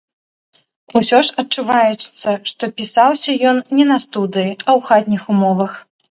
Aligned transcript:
Усё 0.99 1.17
ж 1.25 1.33
адчуваецца, 1.41 2.29
што 2.51 2.69
пісаўся 2.81 3.35
ён 3.49 3.57
не 3.81 3.85
на 3.91 3.97
студыі, 4.05 4.53
а 4.55 4.55
ў 4.55 4.79
хатніх 4.89 5.27
умовах. 5.35 5.77